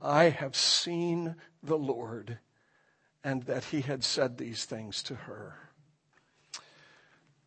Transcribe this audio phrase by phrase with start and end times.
[0.00, 2.38] I have seen the Lord,
[3.24, 5.56] and that he had said these things to her.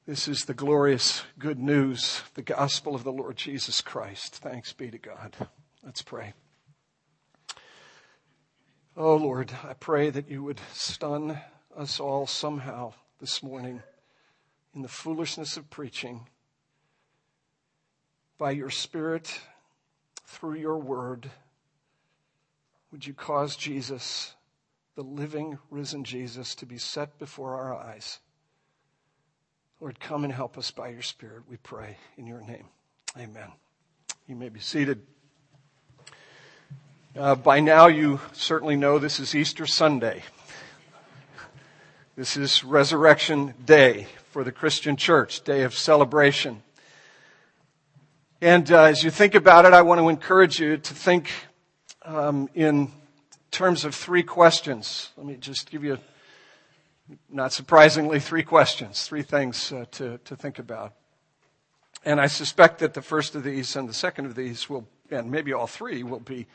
[0.05, 4.35] This is the glorious good news, the gospel of the Lord Jesus Christ.
[4.37, 5.35] Thanks be to God.
[5.83, 6.33] Let's pray.
[8.97, 11.39] Oh Lord, I pray that you would stun
[11.77, 13.81] us all somehow this morning
[14.75, 16.27] in the foolishness of preaching
[18.37, 19.39] by your Spirit
[20.25, 21.29] through your word.
[22.91, 24.35] Would you cause Jesus,
[24.95, 28.19] the living, risen Jesus, to be set before our eyes?
[29.79, 32.65] Lord, come and help us by your Spirit, we pray in your name.
[33.17, 33.49] Amen.
[34.27, 35.01] You may be seated.
[37.17, 40.23] Uh, by now, you certainly know this is Easter Sunday.
[42.17, 46.61] This is Resurrection Day for the Christian Church, day of celebration.
[48.41, 51.31] And uh, as you think about it, I want to encourage you to think
[52.03, 52.91] um, in
[53.51, 55.09] terms of three questions.
[55.17, 55.97] Let me just give you,
[57.29, 60.93] not surprisingly, three questions, three things uh, to, to think about.
[62.03, 65.29] And I suspect that the first of these and the second of these will, and
[65.29, 66.47] maybe all three, will be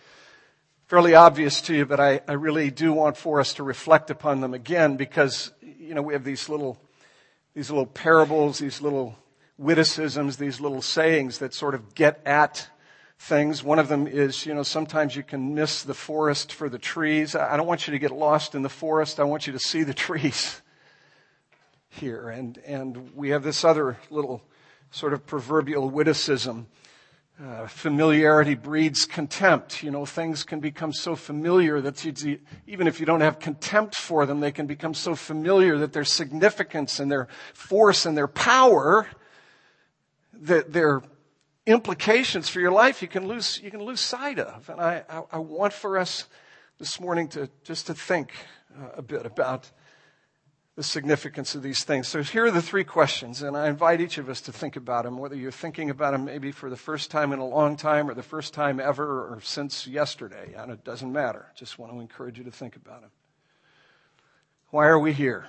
[0.87, 4.41] fairly obvious to you, but I, I really do want for us to reflect upon
[4.41, 6.79] them again because, you know, we have these little,
[7.55, 9.17] these little parables, these little
[9.59, 12.69] witticisms, these little sayings that sort of get at
[13.19, 13.63] things.
[13.63, 17.35] One of them is, you know, sometimes you can miss the forest for the trees.
[17.35, 19.19] I don't want you to get lost in the forest.
[19.19, 20.61] I want you to see the trees
[21.89, 22.29] here.
[22.29, 24.43] And, and we have this other little
[24.91, 26.69] sort of proverbial witticism
[27.43, 29.83] uh, familiarity breeds contempt.
[29.83, 33.95] You know, things can become so familiar that you, even if you don't have contempt
[33.95, 38.27] for them, they can become so familiar that their significance and their force and their
[38.27, 39.07] power,
[40.33, 41.03] that their
[41.67, 44.69] implications for your life, you can lose, you can lose sight of.
[44.71, 46.27] And I, I, I want for us
[46.79, 48.33] this morning to just to think
[48.79, 49.71] uh, a bit about
[50.77, 52.07] the significance of these things.
[52.07, 55.05] So here are the three questions, and I invite each of us to think about
[55.05, 58.11] them, whether you're thinking about them maybe for the first time in a long time
[58.11, 60.53] or the first time ever or since yesterday.
[60.55, 61.47] And it doesn't matter.
[61.57, 63.11] Just want to encourage you to think about them.
[64.69, 65.47] Why are we here?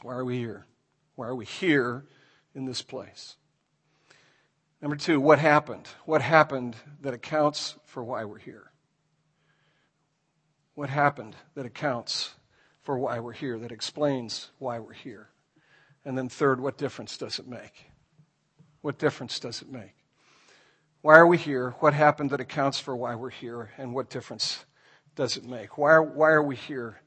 [0.00, 0.64] Why are we here?
[1.16, 2.06] Why are we here
[2.54, 3.36] in this place?
[4.82, 5.86] Number two, what happened?
[6.06, 8.70] What happened that accounts for why we're here?
[10.74, 12.30] What happened that accounts
[12.80, 15.28] for why we're here, that explains why we're here?
[16.02, 17.90] And then, third, what difference does it make?
[18.80, 19.94] What difference does it make?
[21.02, 21.74] Why are we here?
[21.80, 23.70] What happened that accounts for why we're here?
[23.76, 24.64] And what difference
[25.14, 25.76] does it make?
[25.76, 27.02] Why are, why are we here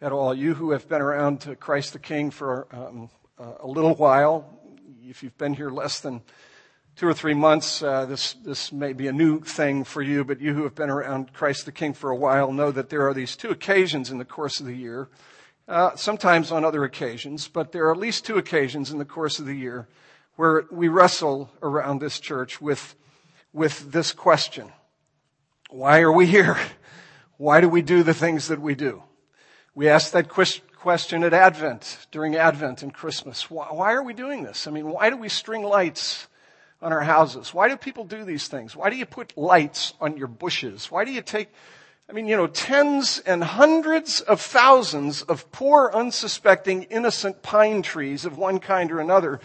[0.00, 0.34] at all?
[0.34, 4.58] You who have been around to Christ the King for um, a little while,
[5.02, 6.22] if you've been here less than
[7.00, 10.38] two or three months, uh, this, this may be a new thing for you, but
[10.38, 13.14] you who have been around Christ the King for a while know that there are
[13.14, 15.08] these two occasions in the course of the year,
[15.66, 19.38] uh, sometimes on other occasions, but there are at least two occasions in the course
[19.38, 19.88] of the year
[20.36, 22.94] where we wrestle around this church with,
[23.54, 24.70] with this question.
[25.70, 26.58] Why are we here?
[27.38, 29.02] Why do we do the things that we do?
[29.74, 33.50] We ask that question at Advent, during Advent and Christmas.
[33.50, 34.66] Why, why are we doing this?
[34.66, 36.26] I mean, why do we string lights
[36.82, 37.52] on our houses?
[37.52, 38.74] Why do people do these things?
[38.74, 40.90] Why do you put lights on your bushes?
[40.90, 41.48] Why do you take,
[42.08, 48.24] I mean, you know, tens and hundreds of thousands of poor, unsuspecting, innocent pine trees
[48.24, 49.40] of one kind or another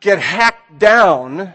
[0.00, 1.54] get hacked down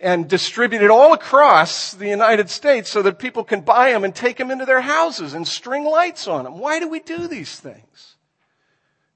[0.00, 4.36] and distributed all across the United States so that people can buy them and take
[4.36, 6.58] them into their houses and string lights on them.
[6.58, 8.16] Why do we do these things?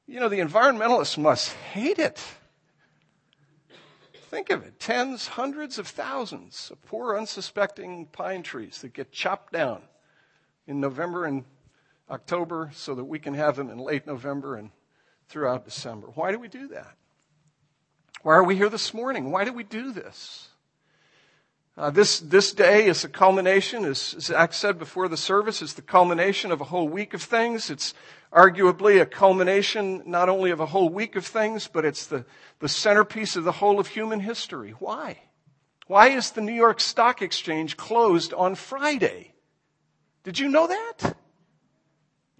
[0.08, 2.20] You know, the environmentalists must hate it.
[4.32, 9.52] Think of it tens, hundreds of thousands of poor, unsuspecting pine trees that get chopped
[9.52, 9.82] down
[10.66, 11.44] in November and
[12.10, 14.70] October so that we can have them in late November and
[15.28, 16.06] throughout December.
[16.14, 16.96] Why do we do that?
[18.22, 19.30] Why are we here this morning?
[19.30, 20.48] Why do we do this?
[21.74, 25.82] Uh, this, this day is a culmination, as Zach said before the service, is the
[25.82, 27.70] culmination of a whole week of things.
[27.70, 27.94] It's
[28.30, 32.26] arguably a culmination not only of a whole week of things, but it's the,
[32.58, 34.74] the centerpiece of the whole of human history.
[34.78, 35.18] Why?
[35.86, 39.32] Why is the New York Stock Exchange closed on Friday?
[40.24, 41.16] Did you know that?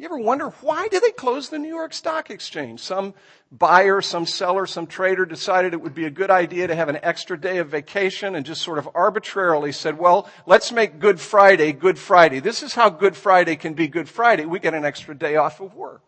[0.02, 2.80] You ever wonder why did they close the New York Stock Exchange?
[2.80, 3.14] Some
[3.52, 6.98] buyer, some seller, some trader decided it would be a good idea to have an
[7.04, 11.70] extra day of vacation and just sort of arbitrarily said, well, let's make Good Friday
[11.70, 12.40] Good Friday.
[12.40, 14.44] This is how Good Friday can be Good Friday.
[14.44, 16.02] We get an extra day off of work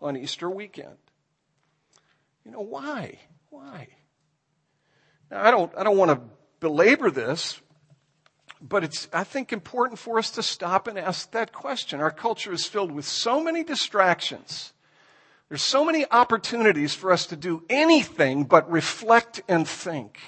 [0.00, 0.98] on Easter weekend.
[2.44, 3.18] You know, why?
[3.50, 3.88] Why?
[5.32, 6.20] Now, I don't, I don't want to
[6.60, 7.60] belabor this,
[8.60, 12.00] but it's, I think, important for us to stop and ask that question.
[12.00, 14.72] Our culture is filled with so many distractions.
[15.48, 20.18] There's so many opportunities for us to do anything but reflect and think.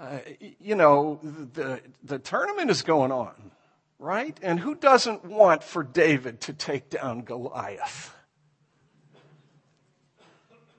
[0.00, 0.18] Uh,
[0.60, 3.34] you know, the, the tournament is going on,
[3.98, 4.38] right?
[4.42, 8.14] And who doesn't want for David to take down Goliath?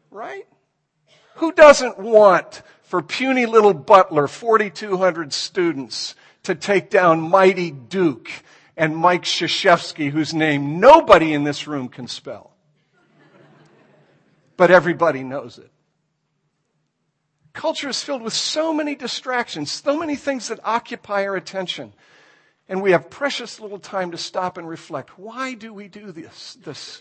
[0.10, 0.48] Right?
[1.36, 8.31] Who doesn't want for puny little Butler, 4,200 students, to take down mighty Duke
[8.75, 12.50] and Mike Krzyzewski, whose name nobody in this room can spell.
[14.57, 15.69] But everybody knows it.
[17.53, 21.94] Culture is filled with so many distractions, so many things that occupy our attention.
[22.68, 25.19] And we have precious little time to stop and reflect.
[25.19, 27.00] Why do we do this, this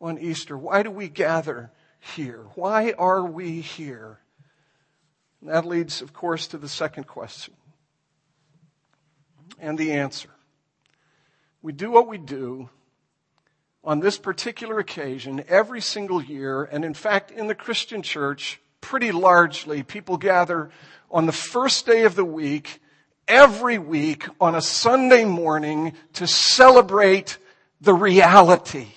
[0.00, 0.56] on Easter?
[0.56, 2.46] Why do we gather here?
[2.54, 4.20] Why are we here?
[5.40, 7.54] And that leads, of course, to the second question
[9.58, 10.30] and the answer.
[11.62, 12.70] We do what we do
[13.84, 19.12] on this particular occasion every single year, and in fact, in the Christian church, pretty
[19.12, 20.70] largely, people gather
[21.10, 22.80] on the first day of the week,
[23.26, 27.38] every week, on a Sunday morning to celebrate
[27.80, 28.88] the reality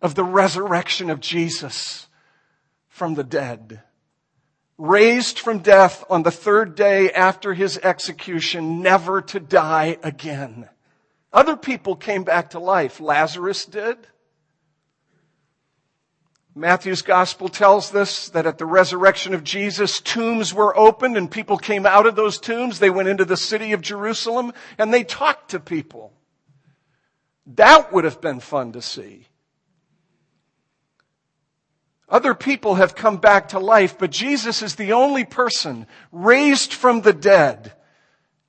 [0.00, 2.08] of the resurrection of Jesus
[2.88, 3.82] from the dead
[4.78, 10.68] raised from death on the third day after his execution, never to die again.
[11.32, 13.00] Other people came back to life.
[13.00, 13.96] Lazarus did.
[16.54, 21.56] Matthew's gospel tells us that at the resurrection of Jesus, tombs were opened and people
[21.56, 22.78] came out of those tombs.
[22.78, 26.12] They went into the city of Jerusalem and they talked to people.
[27.46, 29.28] That would have been fun to see.
[32.12, 37.00] Other people have come back to life, but Jesus is the only person raised from
[37.00, 37.72] the dead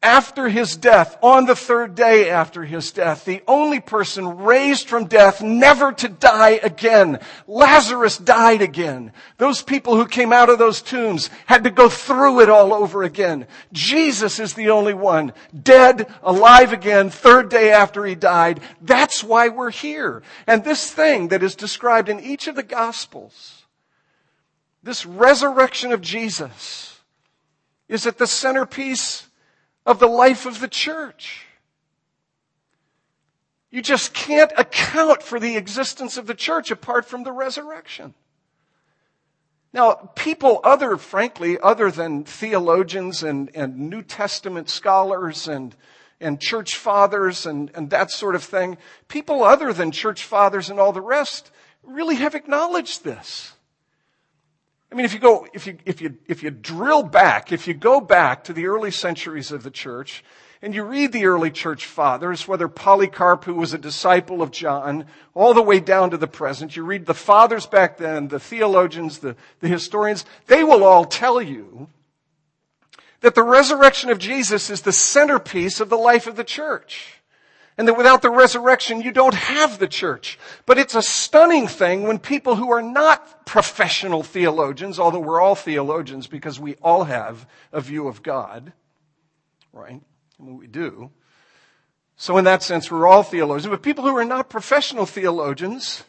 [0.04, 5.06] after his death, on the third day after his death, the only person raised from
[5.06, 7.20] death never to die again.
[7.48, 9.14] Lazarus died again.
[9.38, 13.04] Those people who came out of those tombs had to go through it all over
[13.04, 13.48] again.
[13.72, 15.32] Jesus is the only one,
[15.64, 18.60] dead, alive again, third day after he died.
[18.82, 20.22] That's why we're here.
[20.46, 23.64] And this thing that is described in each of the Gospels,
[24.84, 27.00] this resurrection of Jesus,
[27.88, 29.28] is at the centerpiece
[29.86, 31.46] of the life of the church.
[33.72, 38.14] You just can't account for the existence of the church apart from the resurrection.
[39.74, 45.76] Now, people other, frankly, other than theologians and, and New Testament scholars and,
[46.22, 50.80] and church fathers and, and that sort of thing, people other than church fathers and
[50.80, 51.50] all the rest
[51.82, 53.53] really have acknowledged this.
[54.94, 57.74] I mean, if you go, if you, if you, if you drill back, if you
[57.74, 60.24] go back to the early centuries of the church,
[60.62, 65.08] and you read the early church fathers, whether Polycarp, who was a disciple of John,
[65.34, 69.18] all the way down to the present, you read the fathers back then, the theologians,
[69.18, 71.88] the, the historians, they will all tell you
[73.22, 77.23] that the resurrection of Jesus is the centerpiece of the life of the church.
[77.78, 80.38] And that without the resurrection, you don't have the church.
[80.66, 85.56] But it's a stunning thing when people who are not professional theologians, although we're all
[85.56, 88.74] theologians because we all have a view of God,
[89.72, 90.02] right?
[90.40, 91.10] I mean, we do.
[92.16, 93.72] So in that sense, we're all theologians.
[93.72, 96.04] But people who are not professional theologians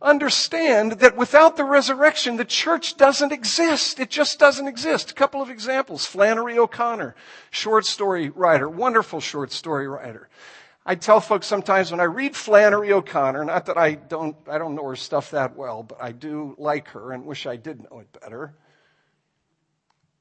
[0.00, 3.98] understand that without the resurrection, the church doesn't exist.
[3.98, 5.10] It just doesn't exist.
[5.10, 6.06] A couple of examples.
[6.06, 7.14] Flannery O'Connor,
[7.50, 10.28] short story writer, wonderful short story writer.
[10.90, 14.74] I tell folks sometimes when I read Flannery O'Connor, not that I don't, I don't
[14.74, 17.98] know her stuff that well, but I do like her and wish I did know
[17.98, 18.54] it better.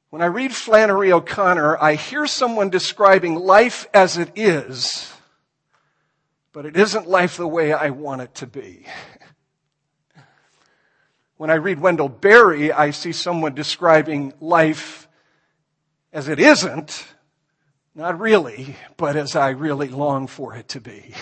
[0.10, 5.10] When I read Flannery O'Connor, I hear someone describing life as it is,
[6.52, 8.86] but it isn't life the way I want it to be.
[11.38, 15.08] When I read Wendell Berry, I see someone describing life
[16.12, 17.06] as it isn't,
[17.98, 21.16] not really, but as I really long for it to be.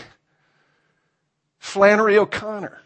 [1.57, 2.77] Flannery O'Connor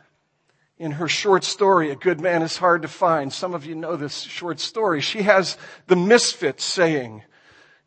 [0.77, 3.33] in her short story, A Good Man is Hard to Find.
[3.33, 5.01] Some of you know this short story.
[5.01, 7.23] She has the misfit saying,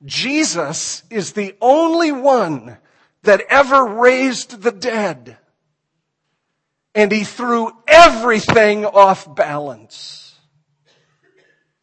[0.05, 2.79] Jesus is the only one
[3.23, 5.39] that ever raised the dead.
[6.97, 10.35] And he threw everything off balance.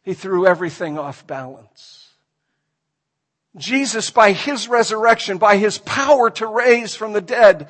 [0.02, 1.99] He threw everything off balance.
[3.56, 7.68] Jesus, by his resurrection, by his power to raise from the dead,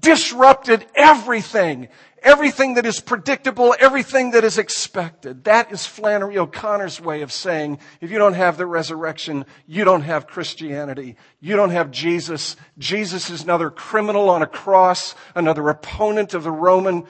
[0.00, 1.88] disrupted everything
[2.22, 5.44] Everything that is predictable, everything that is expected.
[5.44, 10.02] That is Flannery O'Connor's way of saying, if you don't have the resurrection, you don't
[10.02, 11.16] have Christianity.
[11.40, 12.56] You don't have Jesus.
[12.76, 17.04] Jesus is another criminal on a cross, another opponent of the Roman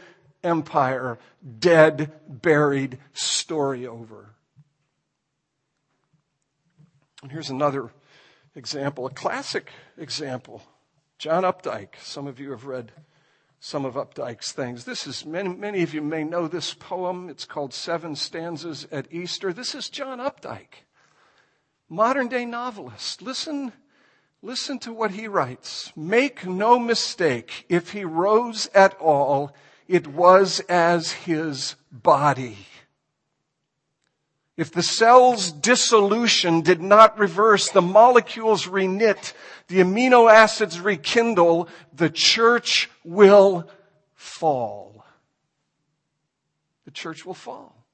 [0.44, 1.18] Empire,
[1.58, 4.36] dead, buried, story over.
[7.22, 7.90] And here's another
[8.54, 10.62] example, a classic example.
[11.18, 12.00] John Updike.
[12.02, 12.92] Some of you have read
[13.60, 14.84] some of Updike's things.
[14.84, 17.28] This is, many, many of you may know this poem.
[17.28, 19.52] It's called Seven Stanzas at Easter.
[19.52, 20.86] This is John Updike,
[21.88, 23.20] modern day novelist.
[23.20, 23.72] Listen,
[24.40, 25.92] listen to what he writes.
[25.94, 29.54] Make no mistake, if he rose at all,
[29.86, 32.56] it was as his body.
[34.56, 39.32] If the cell's dissolution did not reverse, the molecules reknit,
[39.68, 43.68] the amino acids rekindle, the church will
[44.14, 45.04] fall.
[46.84, 47.86] The church will fall.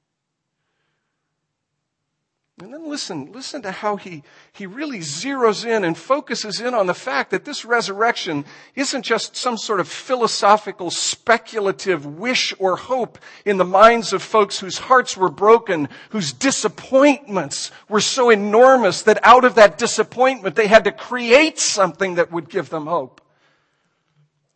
[2.59, 6.87] And then listen, listen to how he, he really zeroes in and focuses in on
[6.87, 8.45] the fact that this resurrection
[8.75, 14.59] isn't just some sort of philosophical, speculative wish or hope in the minds of folks
[14.59, 20.67] whose hearts were broken, whose disappointments were so enormous that out of that disappointment they
[20.67, 23.21] had to create something that would give them hope.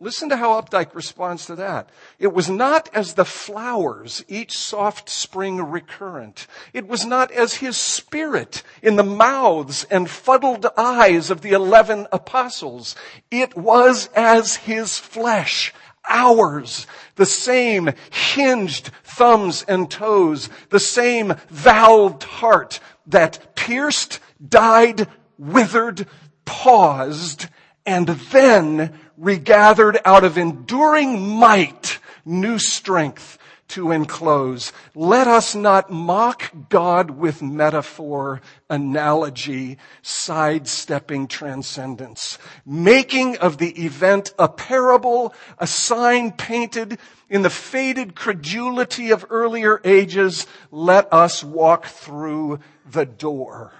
[0.03, 1.87] Listen to how Updike responds to that.
[2.17, 6.47] It was not as the flowers, each soft spring recurrent.
[6.73, 12.07] It was not as his spirit in the mouths and fuddled eyes of the eleven
[12.11, 12.95] apostles.
[13.29, 15.71] It was as his flesh,
[16.09, 26.07] ours, the same hinged thumbs and toes, the same valved heart that pierced, died, withered,
[26.43, 27.45] paused,
[27.85, 33.37] and then regathered out of enduring might new strength
[33.71, 34.73] to enclose.
[34.95, 44.49] Let us not mock God with metaphor, analogy, sidestepping transcendence, making of the event a
[44.49, 50.47] parable, a sign painted in the faded credulity of earlier ages.
[50.69, 53.71] Let us walk through the door.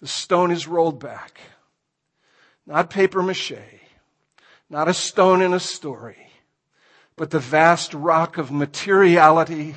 [0.00, 1.40] The stone is rolled back.
[2.66, 3.52] Not paper mache,
[4.70, 6.30] not a stone in a story,
[7.16, 9.74] but the vast rock of materiality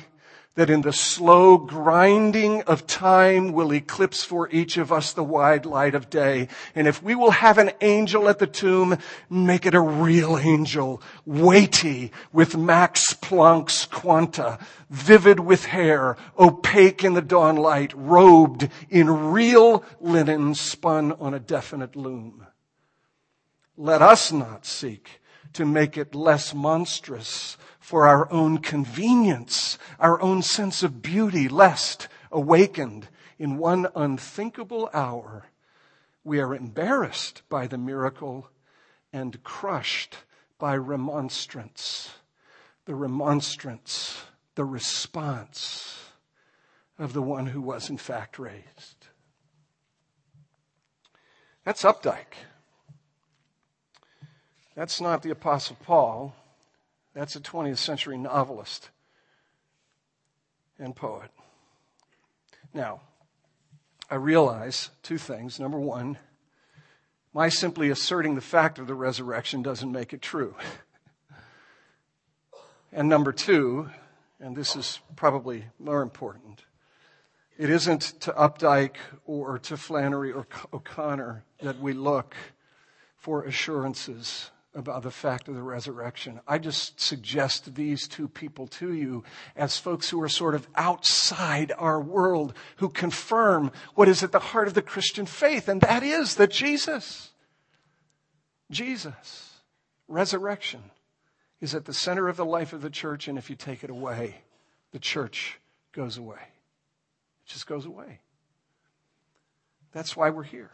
[0.58, 5.64] that in the slow grinding of time will eclipse for each of us the wide
[5.64, 6.48] light of day.
[6.74, 8.98] And if we will have an angel at the tomb,
[9.30, 14.58] make it a real angel, weighty with Max Planck's quanta,
[14.90, 21.38] vivid with hair, opaque in the dawn light, robed in real linen spun on a
[21.38, 22.47] definite loom.
[23.80, 25.20] Let us not seek
[25.52, 32.08] to make it less monstrous for our own convenience, our own sense of beauty, lest,
[32.32, 33.08] awakened
[33.38, 35.46] in one unthinkable hour,
[36.24, 38.50] we are embarrassed by the miracle
[39.12, 40.16] and crushed
[40.58, 42.10] by remonstrance.
[42.84, 44.24] The remonstrance,
[44.56, 46.10] the response
[46.98, 49.06] of the one who was in fact raised.
[51.64, 52.34] That's Updike.
[54.78, 56.36] That's not the Apostle Paul.
[57.12, 58.90] That's a 20th century novelist
[60.78, 61.32] and poet.
[62.72, 63.00] Now,
[64.08, 65.58] I realize two things.
[65.58, 66.16] Number one,
[67.34, 70.54] my simply asserting the fact of the resurrection doesn't make it true.
[72.92, 73.90] and number two,
[74.38, 76.66] and this is probably more important,
[77.58, 78.94] it isn't to Updike
[79.26, 82.36] or to Flannery or O'Connor that we look
[83.16, 86.40] for assurances about the fact of the resurrection.
[86.46, 89.24] I just suggest these two people to you
[89.56, 94.38] as folks who are sort of outside our world, who confirm what is at the
[94.38, 97.32] heart of the Christian faith, and that is that Jesus,
[98.70, 99.60] Jesus,
[100.06, 100.82] resurrection,
[101.60, 103.90] is at the center of the life of the church, and if you take it
[103.90, 104.36] away,
[104.92, 105.58] the church
[105.92, 106.36] goes away.
[106.36, 108.20] It just goes away.
[109.92, 110.70] That's why we're here.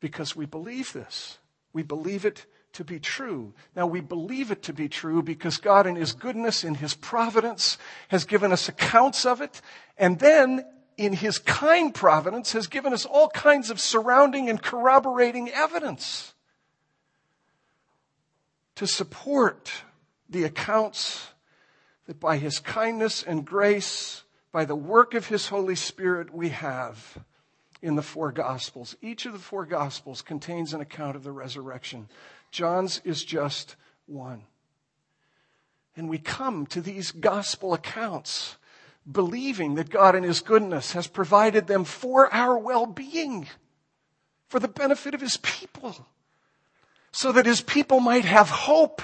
[0.00, 1.38] Because we believe this.
[1.72, 3.52] We believe it to be true.
[3.74, 7.78] Now we believe it to be true because God in His goodness, in His providence,
[8.08, 9.60] has given us accounts of it.
[9.96, 10.64] And then
[10.96, 16.34] in His kind providence has given us all kinds of surrounding and corroborating evidence
[18.76, 19.72] to support
[20.28, 21.28] the accounts
[22.06, 27.18] that by His kindness and grace, by the work of His Holy Spirit, we have
[27.84, 28.96] in the four Gospels.
[29.02, 32.08] Each of the four Gospels contains an account of the resurrection.
[32.54, 33.74] John's is just
[34.06, 34.44] one.
[35.96, 38.56] And we come to these gospel accounts
[39.10, 43.48] believing that God in His goodness has provided them for our well-being,
[44.46, 46.06] for the benefit of His people,
[47.10, 49.02] so that His people might have hope,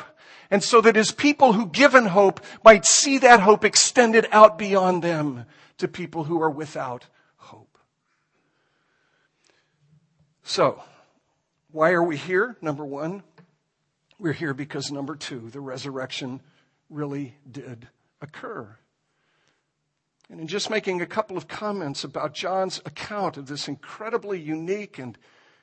[0.49, 5.03] and so that His people who given hope might see that hope extended out beyond
[5.03, 5.45] them
[5.79, 7.79] to people who are without hope.
[10.45, 10.81] So,
[11.73, 12.57] why are we here?
[12.61, 13.23] Number one,
[14.21, 16.41] we're here because number two, the resurrection
[16.91, 17.89] really did
[18.21, 18.77] occur.
[20.29, 24.99] And in just making a couple of comments about John's account of this incredibly unique
[24.99, 25.19] and,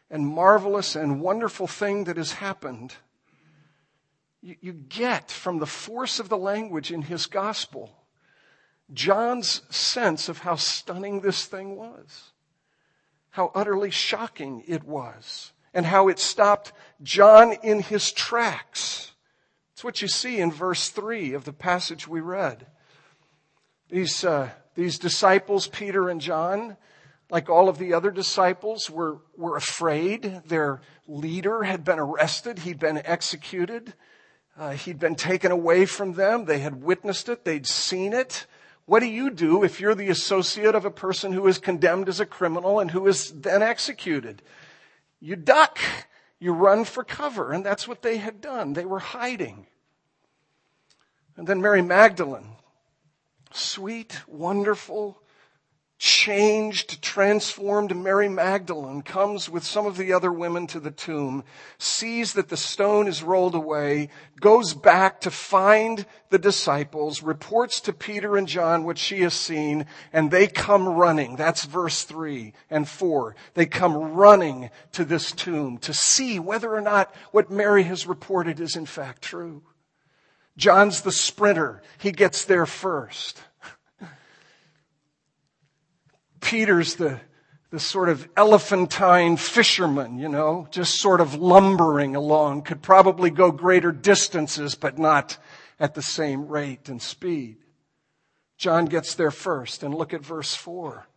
[0.10, 2.96] and marvelous and wonderful thing that has happened,
[4.42, 7.94] you, you get from the force of the language in his gospel
[8.94, 12.32] John's sense of how stunning this thing was,
[13.32, 19.12] how utterly shocking it was and how it stopped John in his tracks.
[19.74, 22.66] It's what you see in verse 3 of the passage we read.
[23.88, 26.78] These, uh, these disciples, Peter and John,
[27.30, 30.42] like all of the other disciples, were, were afraid.
[30.48, 32.58] Their leader had been arrested.
[32.58, 33.94] He'd been executed.
[34.58, 36.46] Uh, he'd been taken away from them.
[36.46, 37.46] They had witnessed it.
[37.46, 38.48] They'd seen it.
[38.88, 42.20] What do you do if you're the associate of a person who is condemned as
[42.20, 44.42] a criminal and who is then executed?
[45.20, 45.80] You duck.
[46.40, 47.52] You run for cover.
[47.52, 48.74] And that's what they had done.
[48.74, 49.68] They were hiding.
[51.36, 52.56] And then Mary Magdalene,
[53.52, 55.22] sweet, wonderful,
[55.98, 61.44] changed, transformed Mary Magdalene comes with some of the other women to the tomb,
[61.80, 67.94] sees that the stone is rolled away, goes back to find the disciples, reports to
[67.94, 71.36] Peter and John what she has seen, and they come running.
[71.36, 73.36] That's verse three and four.
[73.56, 78.60] They come running to this tomb to see whether or not what Mary has reported
[78.60, 79.64] is in fact true.
[80.58, 81.82] John's the sprinter.
[82.00, 83.42] He gets there first.
[86.40, 87.20] Peter's the,
[87.70, 93.52] the sort of elephantine fisherman, you know, just sort of lumbering along, could probably go
[93.52, 95.38] greater distances, but not
[95.80, 97.58] at the same rate and speed.
[98.58, 101.08] John gets there first, and look at verse 4.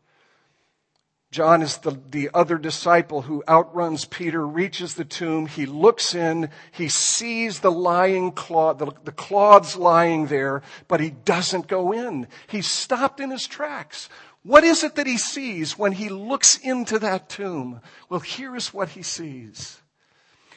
[1.31, 5.47] John is the, the other disciple who outruns Peter, reaches the tomb.
[5.47, 6.51] He looks in.
[6.73, 12.27] He sees the lying cloth, the, the cloths lying there, but he doesn't go in.
[12.49, 14.09] He's stopped in his tracks.
[14.43, 17.81] What is it that he sees when he looks into that tomb?
[18.09, 19.81] Well, here is what he sees.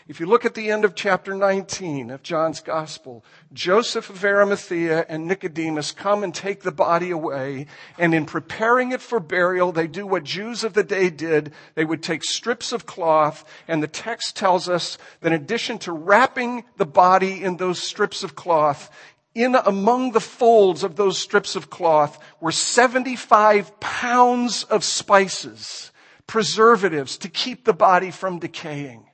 [0.05, 5.05] If you look at the end of chapter 19 of John's gospel, Joseph of Arimathea
[5.07, 7.67] and Nicodemus come and take the body away.
[7.97, 11.53] And in preparing it for burial, they do what Jews of the day did.
[11.75, 13.45] They would take strips of cloth.
[13.65, 18.23] And the text tells us that in addition to wrapping the body in those strips
[18.23, 18.91] of cloth,
[19.35, 25.91] in among the folds of those strips of cloth were 75 pounds of spices,
[26.27, 29.07] preservatives to keep the body from decaying.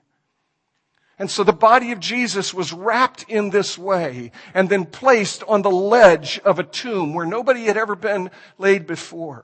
[1.18, 5.62] And so the body of Jesus was wrapped in this way and then placed on
[5.62, 9.44] the ledge of a tomb where nobody had ever been laid before.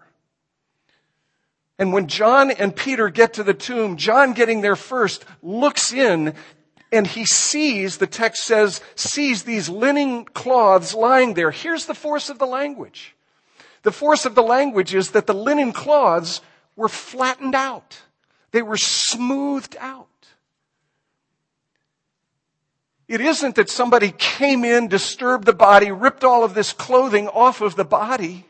[1.78, 6.34] And when John and Peter get to the tomb, John getting there first looks in
[6.92, 11.52] and he sees, the text says, sees these linen cloths lying there.
[11.52, 13.16] Here's the force of the language.
[13.84, 16.42] The force of the language is that the linen cloths
[16.76, 18.02] were flattened out.
[18.52, 20.08] They were smoothed out.
[23.08, 27.62] It isn't that somebody came in, disturbed the body, ripped all of this clothing off
[27.62, 28.46] of the body,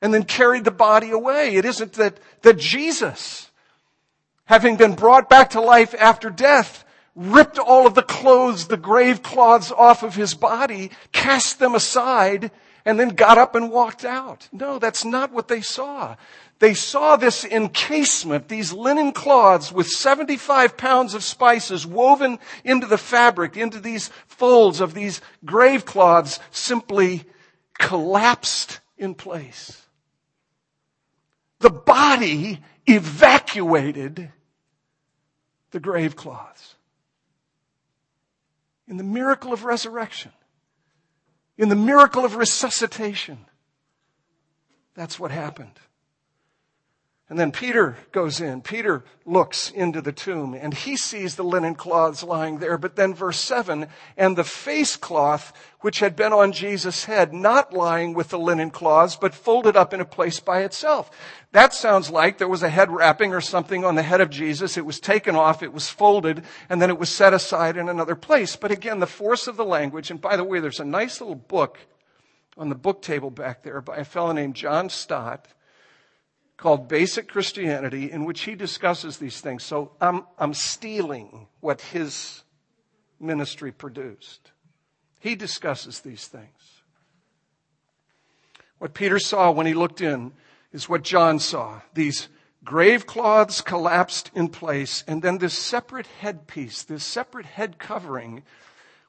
[0.00, 1.56] and then carried the body away.
[1.56, 3.45] It isn't that, that Jesus,
[4.46, 9.22] having been brought back to life after death, ripped all of the clothes, the grave
[9.22, 12.50] cloths off of his body, cast them aside,
[12.84, 14.48] and then got up and walked out.
[14.52, 16.16] No, that's not what they saw.
[16.58, 22.96] They saw this encasement, these linen cloths with 75 pounds of spices woven into the
[22.96, 27.24] fabric, into these folds of these grave cloths, simply
[27.78, 29.82] collapsed in place.
[31.58, 34.30] The body evacuated
[35.76, 36.74] the grave cloths.
[38.88, 40.32] In the miracle of resurrection,
[41.58, 43.44] in the miracle of resuscitation,
[44.94, 45.78] that's what happened.
[47.28, 48.60] And then Peter goes in.
[48.62, 52.78] Peter looks into the tomb and he sees the linen cloths lying there.
[52.78, 57.72] But then verse seven, and the face cloth which had been on Jesus' head, not
[57.72, 61.10] lying with the linen cloths, but folded up in a place by itself.
[61.50, 64.76] That sounds like there was a head wrapping or something on the head of Jesus.
[64.76, 68.14] It was taken off, it was folded, and then it was set aside in another
[68.14, 68.54] place.
[68.54, 71.34] But again, the force of the language, and by the way, there's a nice little
[71.34, 71.78] book
[72.56, 75.48] on the book table back there by a fellow named John Stott
[76.56, 79.62] called Basic Christianity in which he discusses these things.
[79.62, 82.42] So I'm, I'm stealing what his
[83.20, 84.52] ministry produced.
[85.20, 86.82] He discusses these things.
[88.78, 90.32] What Peter saw when he looked in
[90.72, 91.80] is what John saw.
[91.94, 92.28] These
[92.64, 98.42] grave cloths collapsed in place, and then this separate headpiece, this separate head covering,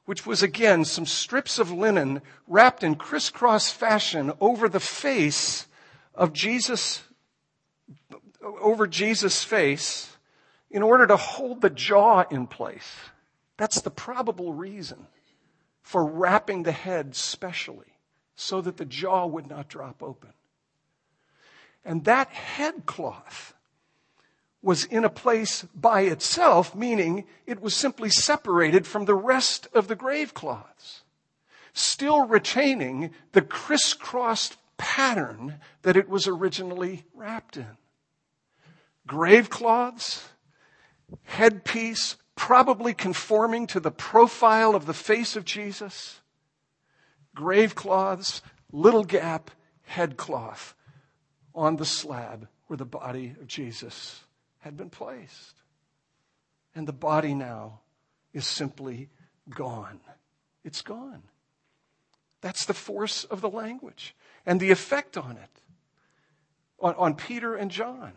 [0.06, 5.66] which was again some strips of linen wrapped in crisscross fashion over the face
[6.14, 7.02] of Jesus
[8.42, 10.16] over Jesus' face
[10.70, 12.96] in order to hold the jaw in place.
[13.56, 15.06] That's the probable reason
[15.82, 17.94] for wrapping the head specially
[18.36, 20.32] so that the jaw would not drop open.
[21.84, 23.54] And that head cloth
[24.60, 29.88] was in a place by itself, meaning it was simply separated from the rest of
[29.88, 31.02] the grave cloths,
[31.72, 37.76] still retaining the crisscrossed pattern that it was originally wrapped in
[39.08, 40.28] grave cloths,
[41.24, 46.20] headpiece, probably conforming to the profile of the face of Jesus,
[47.34, 49.50] grave cloths, little gap,
[49.82, 50.74] head cloth
[51.54, 54.20] on the slab where the body of Jesus
[54.58, 55.54] had been placed.
[56.74, 57.80] And the body now
[58.32, 59.08] is simply
[59.50, 60.00] gone.
[60.62, 61.22] It's gone.
[62.40, 64.14] That's the force of the language
[64.48, 65.60] and the effect on it,
[66.80, 68.14] on, on Peter and John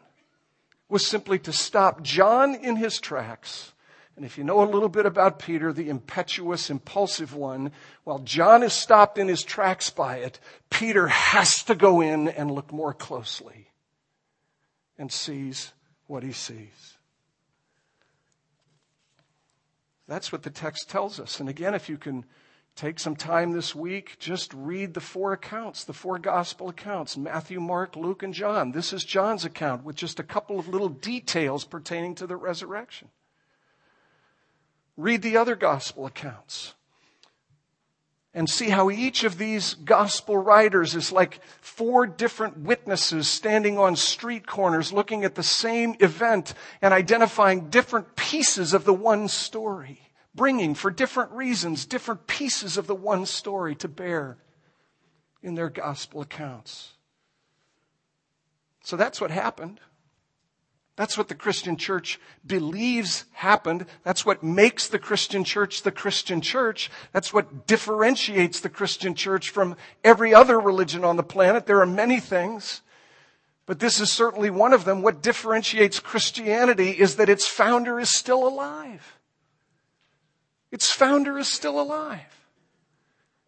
[0.87, 3.73] was simply to stop John in his tracks.
[4.15, 7.73] And if you know a little bit about Peter, the impetuous, impulsive one,
[8.05, 10.39] while John is stopped in his tracks by it,
[10.69, 13.67] Peter has to go in and look more closely
[14.97, 15.73] and sees
[16.07, 16.97] what he sees.
[20.07, 21.41] That's what the text tells us.
[21.41, 22.23] And again, if you can
[22.75, 27.59] Take some time this week, just read the four accounts, the four gospel accounts Matthew,
[27.59, 28.71] Mark, Luke, and John.
[28.71, 33.09] This is John's account with just a couple of little details pertaining to the resurrection.
[34.97, 36.73] Read the other gospel accounts.
[38.33, 43.95] and see how each of these gospel writers is like four different witnesses standing on
[43.95, 49.99] street corners looking at the same event and identifying different pieces of the one story,
[50.33, 54.37] bringing for different reasons different pieces of the one story to bear
[55.43, 56.93] in their gospel accounts.
[58.83, 59.79] So that's what happened.
[60.95, 63.85] That's what the Christian church believes happened.
[64.03, 66.91] That's what makes the Christian church the Christian church.
[67.11, 71.65] That's what differentiates the Christian church from every other religion on the planet.
[71.65, 72.81] There are many things,
[73.65, 75.01] but this is certainly one of them.
[75.01, 79.17] What differentiates Christianity is that its founder is still alive.
[80.71, 82.45] Its founder is still alive.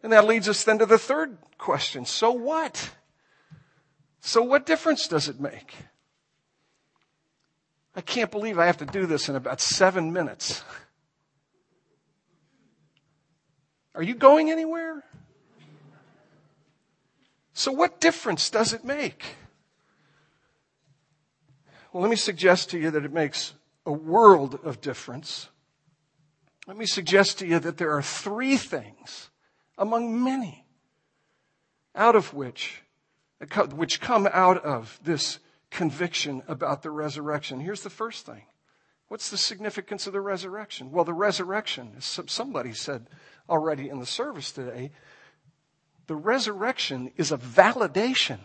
[0.02, 2.04] And that leads us then to the third question.
[2.04, 2.90] So what?
[4.20, 5.74] So what difference does it make?
[7.96, 10.62] I can't believe I have to do this in about seven minutes.
[13.94, 15.04] Are you going anywhere?
[17.52, 19.36] So, what difference does it make?
[21.92, 23.54] Well, let me suggest to you that it makes
[23.86, 25.48] a world of difference.
[26.66, 29.30] Let me suggest to you that there are three things
[29.76, 30.64] among many
[31.94, 32.82] out of which,
[33.74, 37.60] which come out of this conviction about the resurrection.
[37.60, 38.42] Here's the first thing.
[39.08, 40.90] What's the significance of the resurrection?
[40.90, 43.08] Well, the resurrection, somebody said
[43.48, 44.92] already in the service today,
[46.06, 48.38] the resurrection is a validation.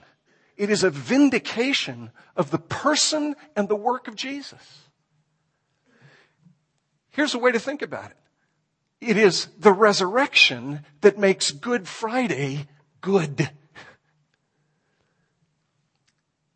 [0.57, 4.88] It is a vindication of the person and the work of Jesus.
[7.19, 8.17] Here's a way to think about it.
[9.01, 12.69] It is the resurrection that makes Good Friday
[13.01, 13.49] good.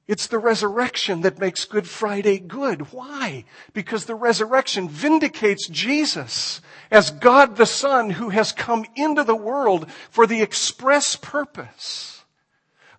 [0.08, 2.94] It's the resurrection that makes Good Friday good.
[2.94, 3.44] Why?
[3.74, 9.92] Because the resurrection vindicates Jesus as God the Son who has come into the world
[10.10, 12.13] for the express purpose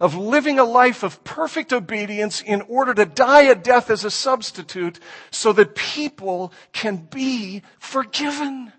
[0.00, 4.10] of living a life of perfect obedience in order to die a death as a
[4.10, 4.98] substitute
[5.30, 8.72] so that people can be forgiven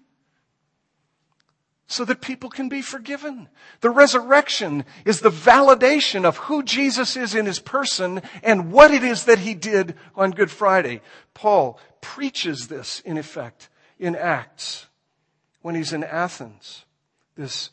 [1.87, 3.47] so that people can be forgiven.
[3.81, 9.03] The resurrection is the validation of who Jesus is in his person and what it
[9.03, 11.01] is that he did on Good Friday.
[11.33, 14.87] Paul preaches this in effect in Acts
[15.61, 16.85] when he's in Athens,
[17.35, 17.69] this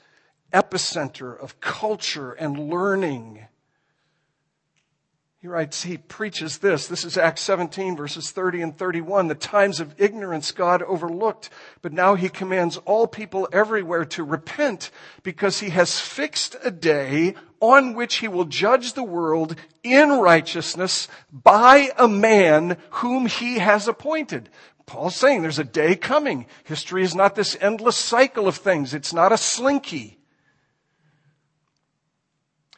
[0.53, 3.47] epicenter of culture and learning
[5.43, 6.87] he writes, he preaches this.
[6.87, 9.27] This is Acts 17 verses 30 and 31.
[9.27, 11.51] The times of ignorance God overlooked,
[11.83, 14.93] but now he commands all people everywhere to repent
[15.25, 21.09] because he has fixed a day on which he will judge the world in righteousness
[21.33, 24.49] by a man whom he has appointed.
[24.87, 26.47] Paul's saying there's a day coming.
[26.63, 28.95] History is not this endless cycle of things.
[28.95, 30.22] It's not a slinky.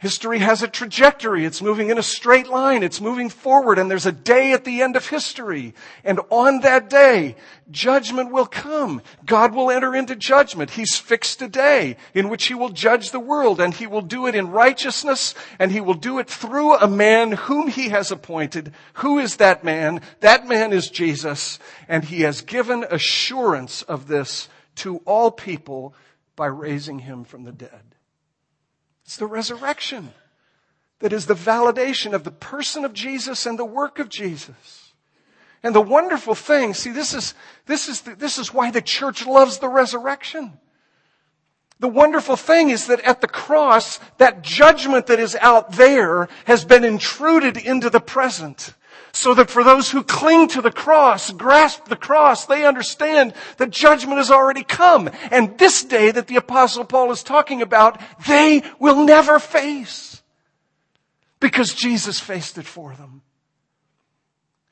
[0.01, 1.47] History has a trajectory.
[1.47, 2.83] It's moving in a straight line.
[2.83, 5.73] It's moving forward and there's a day at the end of history.
[6.03, 7.37] And on that day,
[7.71, 9.01] judgment will come.
[9.25, 10.73] God will enter into judgment.
[10.73, 14.27] He's fixed a day in which he will judge the world and he will do
[14.27, 18.73] it in righteousness and he will do it through a man whom he has appointed.
[18.95, 20.01] Who is that man?
[20.21, 25.95] That man is Jesus and he has given assurance of this to all people
[26.35, 27.94] by raising him from the dead.
[29.05, 30.13] It's the resurrection
[31.01, 34.93] that is the validation of the person of Jesus and the work of Jesus.
[35.63, 37.35] And the wonderful thing, see, this is,
[37.67, 40.59] this is, the, this is why the church loves the resurrection.
[41.81, 46.65] The wonderful thing is that at the cross, that judgment that is out there has
[46.65, 48.75] been intruded into the present
[49.15, 53.71] so that for those who cling to the cross, grasp the cross, they understand that
[53.71, 55.09] judgment has already come.
[55.31, 60.21] And this day that the apostle Paul is talking about, they will never face.
[61.39, 63.23] Because Jesus faced it for them.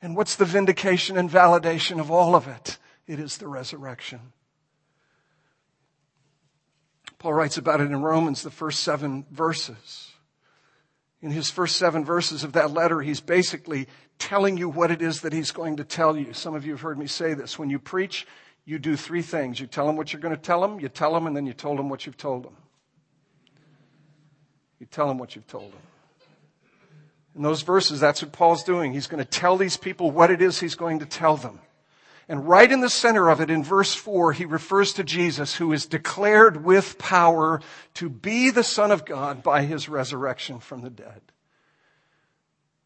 [0.01, 2.77] And what's the vindication and validation of all of it?
[3.07, 4.19] It is the resurrection.
[7.17, 10.11] Paul writes about it in Romans, the first seven verses.
[11.21, 13.87] In his first seven verses of that letter, he's basically
[14.23, 16.33] telling you what it is that he's going to tell you.
[16.33, 17.59] Some of you have heard me say this.
[17.59, 18.25] When you preach,
[18.63, 19.59] you do three things.
[19.59, 21.51] You tell them what you're going to tell them, you tell them, and then you
[21.51, 22.55] told them what you've told them.
[24.79, 25.79] You tell them what you've told them.
[27.35, 28.93] In those verses, that's what Paul's doing.
[28.93, 31.59] He's going to tell these people what it is he's going to tell them.
[32.29, 35.73] And right in the center of it, in verse 4, he refers to Jesus, who
[35.73, 37.59] is declared with power
[37.95, 41.21] to be the Son of God by his resurrection from the dead.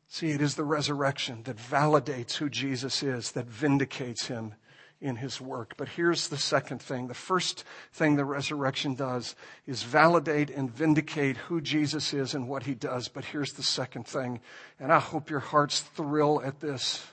[0.07, 4.55] See, it is the resurrection that validates who Jesus is, that vindicates him
[4.99, 5.75] in his work.
[5.77, 7.07] But here's the second thing.
[7.07, 12.63] The first thing the resurrection does is validate and vindicate who Jesus is and what
[12.63, 13.07] he does.
[13.07, 14.39] But here's the second thing,
[14.79, 17.05] and I hope your hearts thrill at this.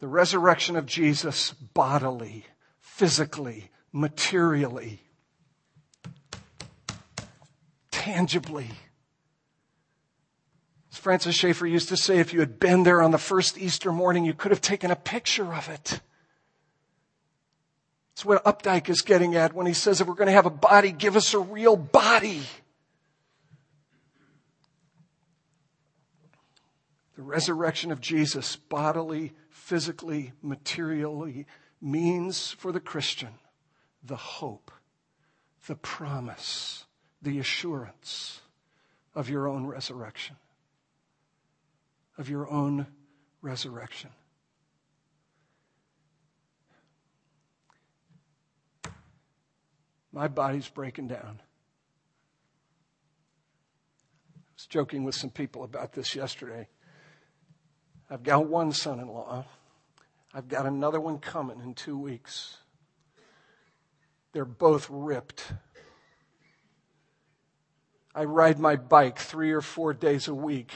[0.00, 2.44] The resurrection of Jesus bodily,
[2.80, 5.00] physically, materially,
[7.90, 8.68] tangibly.
[10.98, 14.24] Francis Schaeffer used to say, if you had been there on the first Easter morning,
[14.24, 16.00] you could have taken a picture of it.
[18.10, 20.50] That's what Updike is getting at when he says, if we're going to have a
[20.50, 22.42] body, give us a real body.
[27.16, 31.46] The resurrection of Jesus, bodily, physically, materially,
[31.80, 33.30] means for the Christian
[34.02, 34.70] the hope,
[35.66, 36.86] the promise,
[37.22, 38.40] the assurance
[39.14, 40.36] of your own resurrection.
[42.18, 42.86] Of your own
[43.40, 44.10] resurrection.
[50.12, 51.40] My body's breaking down.
[54.34, 56.66] I was joking with some people about this yesterday.
[58.10, 59.44] I've got one son in law.
[60.34, 62.56] I've got another one coming in two weeks.
[64.32, 65.52] They're both ripped.
[68.12, 70.72] I ride my bike three or four days a week.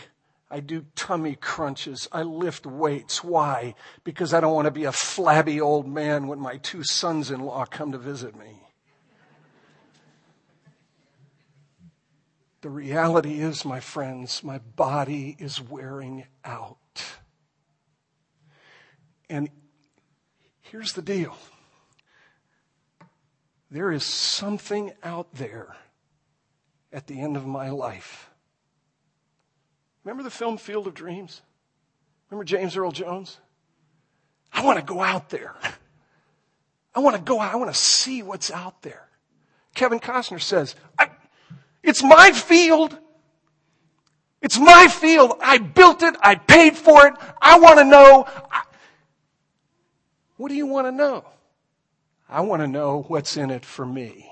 [0.52, 2.08] I do tummy crunches.
[2.12, 3.24] I lift weights.
[3.24, 3.74] Why?
[4.04, 7.40] Because I don't want to be a flabby old man when my two sons in
[7.40, 8.60] law come to visit me.
[12.60, 16.76] The reality is, my friends, my body is wearing out.
[19.30, 19.48] And
[20.60, 21.34] here's the deal
[23.70, 25.76] there is something out there
[26.92, 28.31] at the end of my life.
[30.04, 31.42] Remember the film Field of Dreams?
[32.30, 33.38] Remember James Earl Jones?
[34.52, 35.54] I want to go out there.
[36.94, 37.52] I want to go out.
[37.52, 39.08] I want to see what's out there.
[39.74, 40.74] Kevin Costner says,
[41.82, 42.98] it's my field.
[44.40, 45.34] It's my field.
[45.40, 46.16] I built it.
[46.20, 47.14] I paid for it.
[47.40, 48.26] I want to know.
[50.36, 51.24] What do you want to know?
[52.28, 54.31] I want to know what's in it for me.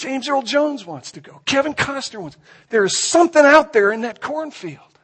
[0.00, 1.42] James Earl Jones wants to go.
[1.44, 2.38] Kevin Costner wants.
[2.70, 4.98] There is something out there in that cornfield.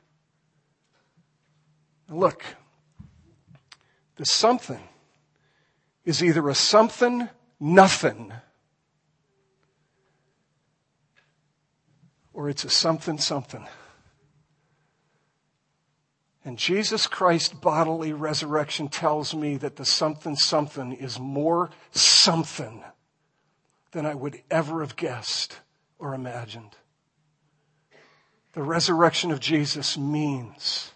[2.09, 2.43] Now look,
[4.17, 4.83] the something
[6.07, 7.29] is either a something,
[7.61, 8.33] nothing,
[12.33, 13.67] or it's a something, something.
[16.43, 22.83] And Jesus Christ's bodily resurrection tells me that the something something is more something
[23.97, 25.59] than I would ever have guessed
[25.99, 26.77] or imagined.
[28.53, 30.93] The resurrection of Jesus means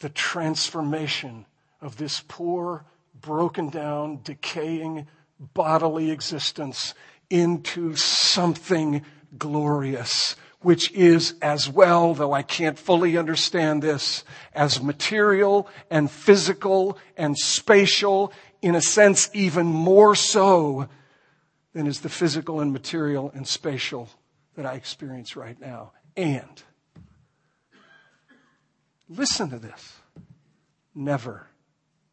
[0.00, 1.46] the transformation
[1.80, 2.84] of this poor,
[3.18, 5.06] broken down, decaying
[5.54, 6.92] bodily existence
[7.30, 9.06] into something
[9.38, 14.22] glorious which is as well, though I can't fully understand this,
[14.52, 20.88] as material and physical and spatial, in a sense even more so
[21.72, 24.08] than is the physical and material and spatial
[24.56, 25.92] that I experience right now.
[26.16, 26.62] And,
[29.08, 29.96] listen to this,
[30.94, 31.46] never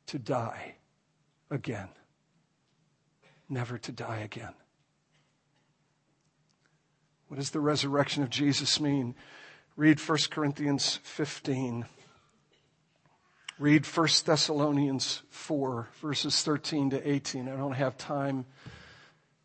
[0.07, 0.75] to die
[1.49, 1.89] again.
[3.49, 4.53] Never to die again.
[7.27, 9.15] What does the resurrection of Jesus mean?
[9.75, 11.85] Read 1 Corinthians 15.
[13.59, 17.49] Read 1 Thessalonians 4, verses 13 to 18.
[17.49, 18.45] I don't have time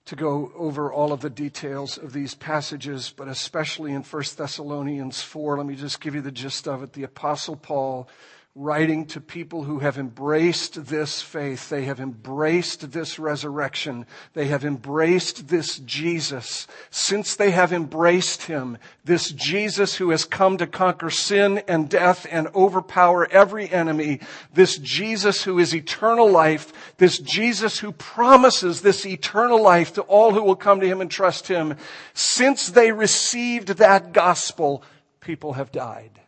[0.06, 5.22] to go over all of the details of these passages, but especially in 1 Thessalonians
[5.22, 6.92] 4, let me just give you the gist of it.
[6.92, 8.08] The Apostle Paul
[8.56, 11.68] writing to people who have embraced this faith.
[11.68, 14.06] They have embraced this resurrection.
[14.34, 16.68] They have embraced this Jesus.
[16.88, 22.28] Since they have embraced him, this Jesus who has come to conquer sin and death
[22.30, 24.20] and overpower every enemy,
[24.52, 30.32] this Jesus who is eternal life, this Jesus who promises this eternal life to all
[30.32, 31.74] who will come to him and trust him,
[32.12, 34.84] since they received that gospel,
[35.20, 36.20] people have died.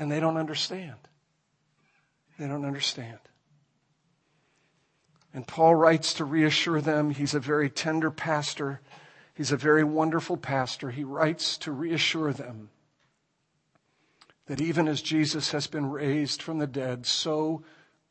[0.00, 0.96] And they don't understand.
[2.38, 3.18] They don't understand.
[5.34, 7.10] And Paul writes to reassure them.
[7.10, 8.80] He's a very tender pastor.
[9.34, 10.90] He's a very wonderful pastor.
[10.90, 12.70] He writes to reassure them
[14.46, 17.62] that even as Jesus has been raised from the dead, so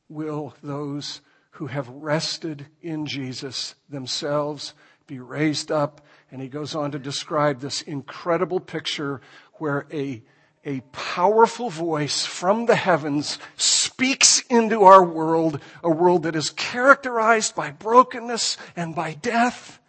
[0.07, 1.21] will those
[1.51, 4.75] who have rested in Jesus themselves
[5.07, 6.05] be raised up.
[6.31, 9.21] And he goes on to describe this incredible picture
[9.55, 10.21] where a
[10.69, 17.55] a powerful voice from the heavens speaks into our world, a world that is characterized
[17.55, 19.79] by brokenness and by death,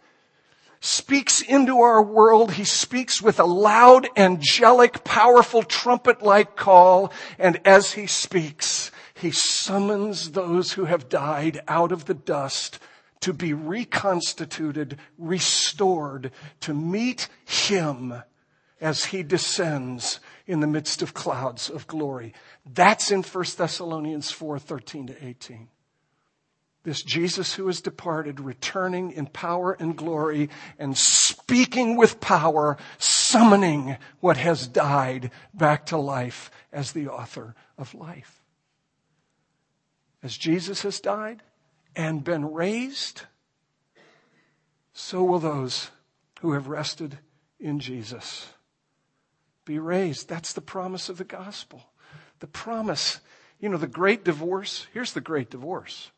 [0.79, 2.53] speaks into our world.
[2.53, 7.13] He speaks with a loud, angelic, powerful trumpet-like call.
[7.37, 12.79] And as he speaks, he summons those who have died out of the dust
[13.19, 18.23] to be reconstituted, restored, to meet him
[18.81, 20.19] as he descends
[20.51, 22.33] in the midst of clouds of glory.
[22.65, 25.69] That's in 1 Thessalonians 4, 13 to 18.
[26.83, 33.95] This Jesus who has departed, returning in power and glory and speaking with power, summoning
[34.19, 38.41] what has died back to life as the author of life.
[40.21, 41.43] As Jesus has died
[41.95, 43.21] and been raised,
[44.91, 45.91] so will those
[46.41, 47.19] who have rested
[47.57, 48.47] in Jesus
[49.65, 50.27] be raised.
[50.27, 51.83] That's the promise of the gospel.
[52.39, 53.19] The promise,
[53.59, 54.87] you know, the great divorce.
[54.93, 56.11] Here's the great divorce.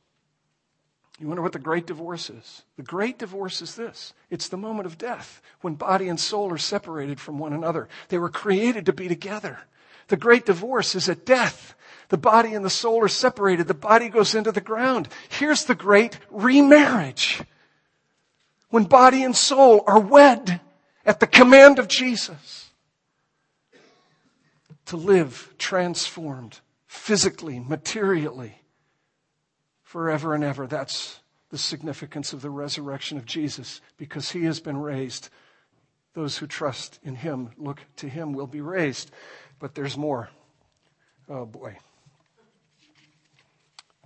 [1.20, 2.64] You wonder what the great divorce is?
[2.76, 4.14] The great divorce is this.
[4.30, 7.88] It's the moment of death when body and soul are separated from one another.
[8.10, 9.60] They were created to be together.
[10.08, 11.76] The great divorce is at death.
[12.10, 13.68] The body and the soul are separated.
[13.68, 15.08] The body goes into the ground.
[15.30, 17.42] Here's the great remarriage.
[18.70, 20.60] When body and soul are wed
[21.06, 22.72] at the command of Jesus
[24.86, 28.62] to live transformed physically, materially,
[29.82, 30.68] forever and ever.
[30.68, 31.20] That's
[31.50, 35.30] the significance of the resurrection of Jesus because he has been raised.
[36.14, 39.12] Those who trust in him, look to him, will be raised.
[39.60, 40.30] But there's more.
[41.30, 41.78] Oh boy.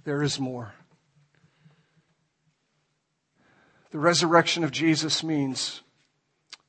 [0.04, 0.74] There is more.
[3.92, 5.82] The resurrection of Jesus means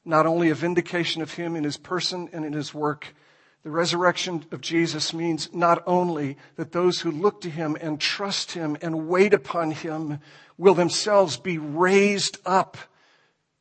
[0.04, 3.14] not only a vindication of him in his person and in his work,
[3.62, 8.52] the resurrection of Jesus means not only that those who look to him and trust
[8.52, 10.20] him and wait upon him
[10.56, 12.76] will themselves be raised up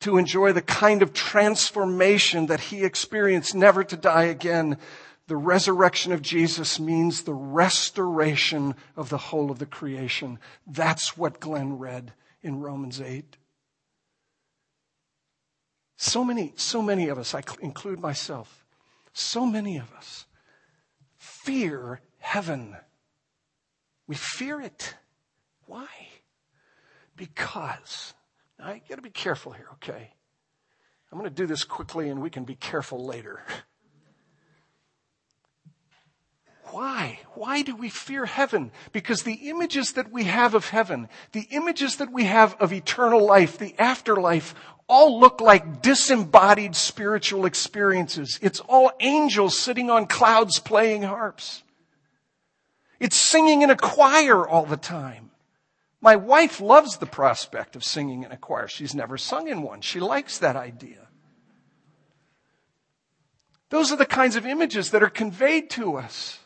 [0.00, 4.78] to enjoy the kind of transformation that he experienced, never to die again.
[5.26, 10.38] The resurrection of Jesus means the restoration of the whole of the creation.
[10.66, 13.36] That's what Glenn read in Romans 8.
[15.96, 18.64] So many, so many of us, I include myself,
[19.18, 20.26] so many of us
[21.16, 22.76] fear heaven.
[24.06, 24.94] We fear it.
[25.66, 25.88] Why?
[27.16, 28.14] Because,
[28.58, 30.12] now I gotta be careful here, okay?
[31.10, 33.42] I'm gonna do this quickly and we can be careful later.
[36.70, 37.20] Why?
[37.34, 38.70] Why do we fear heaven?
[38.92, 43.24] Because the images that we have of heaven, the images that we have of eternal
[43.24, 44.54] life, the afterlife,
[44.88, 48.38] all look like disembodied spiritual experiences.
[48.42, 51.62] It's all angels sitting on clouds playing harps.
[52.98, 55.30] It's singing in a choir all the time.
[56.00, 58.68] My wife loves the prospect of singing in a choir.
[58.68, 59.80] She's never sung in one.
[59.80, 61.08] She likes that idea.
[63.70, 66.38] Those are the kinds of images that are conveyed to us.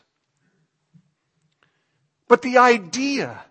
[2.27, 3.45] But the idea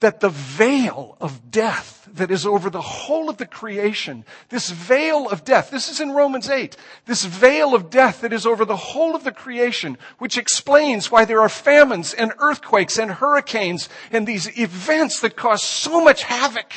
[0.00, 5.28] that the veil of death that is over the whole of the creation, this veil
[5.28, 6.76] of death, this is in Romans 8,
[7.06, 11.24] this veil of death that is over the whole of the creation, which explains why
[11.24, 16.72] there are famines and earthquakes and hurricanes and these events that cause so much havoc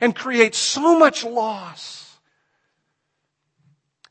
[0.00, 2.18] and create so much loss.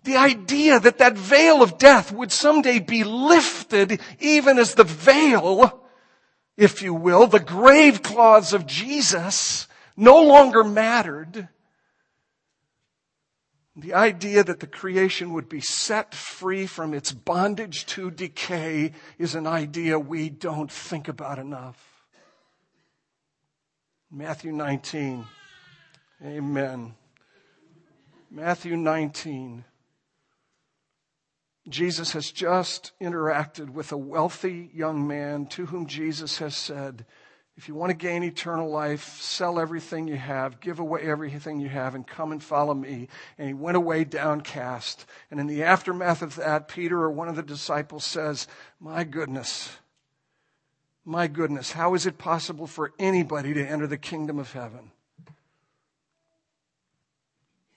[0.03, 5.81] The idea that that veil of death would someday be lifted even as the veil
[6.57, 11.49] if you will, the grave clothes of Jesus no longer mattered.
[13.75, 19.35] The idea that the creation would be set free from its bondage to decay is
[19.35, 21.77] an idea we don't think about enough.
[24.09, 25.25] Matthew 19.
[26.23, 26.93] Amen.
[28.31, 29.65] Matthew 19.
[31.67, 37.05] Jesus has just interacted with a wealthy young man to whom Jesus has said,
[37.57, 41.69] if you want to gain eternal life, sell everything you have, give away everything you
[41.69, 43.07] have, and come and follow me.
[43.37, 45.05] And he went away downcast.
[45.31, 48.47] And in the aftermath of that, Peter or one of the disciples says,
[48.79, 49.77] My goodness,
[51.05, 54.91] my goodness, how is it possible for anybody to enter the kingdom of heaven?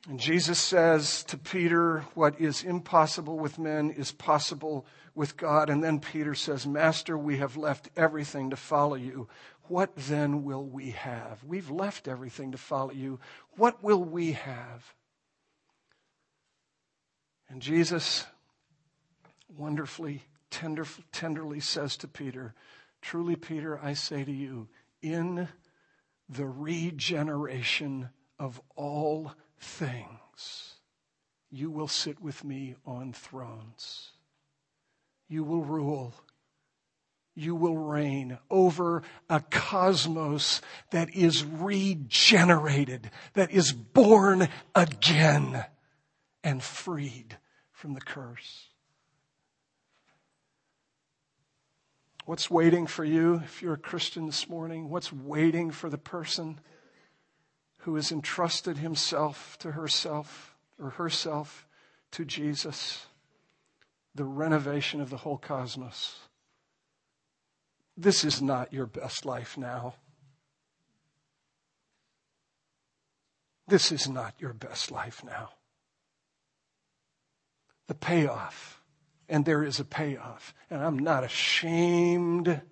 [0.09, 5.69] And Jesus says to Peter, What is impossible with men is possible with God.
[5.69, 9.29] And then Peter says, Master, we have left everything to follow you.
[9.65, 11.45] What then will we have?
[11.45, 13.21] We've left everything to follow you.
[13.57, 14.95] What will we have?
[17.51, 18.25] And Jesus
[19.59, 22.55] wonderfully, tender, tenderly says to Peter,
[23.03, 24.69] Truly, Peter, I say to you,
[25.03, 25.49] in
[26.31, 30.75] the regeneration of all things,
[31.51, 34.11] you will sit with me on thrones.
[35.29, 36.15] You will rule.
[37.35, 45.65] You will reign over a cosmos that is regenerated, that is born again
[46.43, 47.39] and freed
[47.71, 48.71] from the curse.
[52.25, 54.91] What's waiting for you if you're a Christian this morning?
[54.91, 56.61] What's waiting for the person
[57.79, 61.67] who has entrusted himself to herself or herself
[62.13, 63.07] to Jesus?
[64.15, 66.19] The renovation of the whole cosmos.
[67.97, 69.95] This is not your best life now.
[73.67, 75.51] This is not your best life now.
[77.87, 78.79] The payoff
[79.29, 80.55] and there is a payoff.
[80.71, 82.63] And I'm not ashamed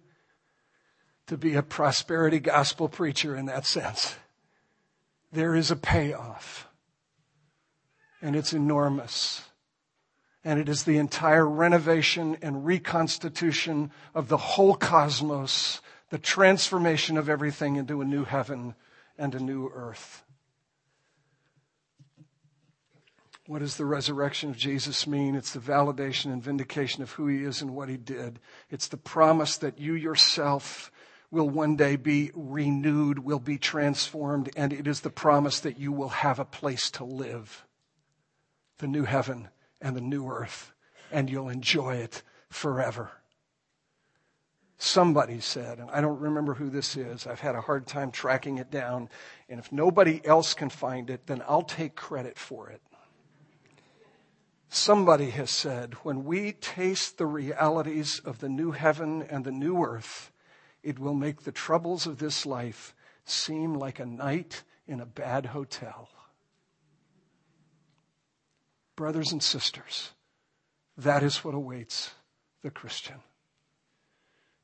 [1.27, 4.17] to be a prosperity gospel preacher in that sense.
[5.37, 6.67] There is a payoff.
[8.23, 9.45] And it's enormous.
[10.43, 17.29] And it is the entire renovation and reconstitution of the whole cosmos, the transformation of
[17.29, 18.77] everything into a new heaven
[19.19, 20.25] and a new earth.
[23.47, 25.35] What does the resurrection of Jesus mean?
[25.35, 28.41] It's the validation and vindication of who he is and what he did.
[28.71, 30.91] It's the promise that you yourself
[31.31, 35.93] will one day be renewed, will be transformed, and it is the promise that you
[35.93, 37.65] will have a place to live.
[38.79, 39.49] The new heaven
[39.81, 40.73] and the new earth,
[41.11, 43.11] and you'll enjoy it forever.
[44.79, 48.59] Somebody said, and I don't remember who this is, I've had a hard time tracking
[48.59, 49.09] it down,
[49.49, 52.83] and if nobody else can find it, then I'll take credit for it.
[54.69, 59.83] Somebody has said, when we taste the realities of the new heaven and the new
[59.83, 60.31] earth,
[60.87, 65.47] it will make the troubles of this life seem like a night in a bad
[65.47, 66.09] hotel.
[68.95, 70.13] Brothers and sisters,
[70.97, 72.13] that is what awaits
[72.63, 73.17] the Christian.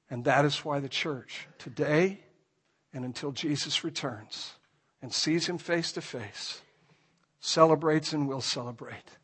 [0.09, 2.21] And that is why the church, today
[2.95, 4.53] and until Jesus returns
[5.03, 6.61] and sees him face to face,
[7.41, 9.19] celebrates and will celebrate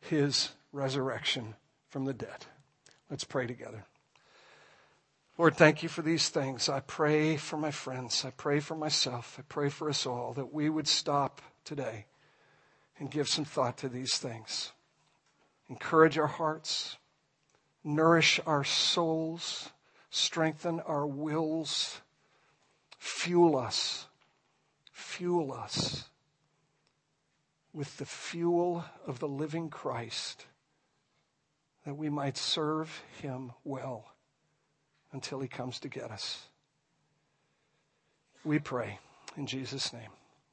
[0.00, 1.56] his resurrection
[1.90, 2.46] from the dead.
[3.10, 3.84] Let's pray together.
[5.38, 6.68] Lord, thank you for these things.
[6.68, 8.24] I pray for my friends.
[8.24, 9.36] I pray for myself.
[9.38, 12.06] I pray for us all that we would stop today
[12.98, 14.72] and give some thought to these things.
[15.68, 16.96] Encourage our hearts,
[17.84, 19.70] nourish our souls,
[20.10, 22.00] strengthen our wills,
[22.98, 24.08] fuel us,
[24.90, 26.08] fuel us
[27.72, 30.46] with the fuel of the living Christ
[31.84, 34.04] that we might serve him well
[35.12, 36.44] until he comes to get us.
[38.44, 38.98] We pray
[39.36, 40.10] in Jesus' name.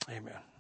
[0.10, 0.55] Amen.